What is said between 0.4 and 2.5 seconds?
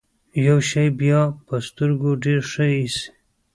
يو شی بيا په سترګو ډېر